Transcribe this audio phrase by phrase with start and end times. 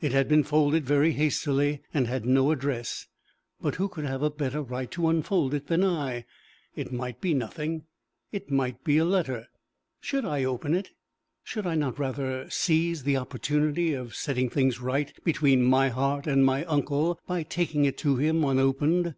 [0.00, 3.06] It had been folded very hastily, and had no address,
[3.60, 6.24] but who could have a better right to unfold it than I!
[6.74, 7.84] It might be nothing;
[8.32, 9.46] it might be a letter.
[10.00, 10.90] Should I open it?
[11.44, 16.44] Should I not rather seize the opportunity of setting things right between my heart and
[16.44, 19.14] my uncle by taking it to him unopened?